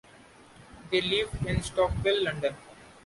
[0.89, 2.55] They live in Stockwell, London.